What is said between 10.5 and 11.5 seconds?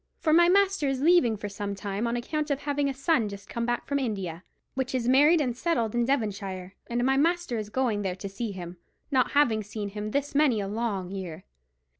a long year.'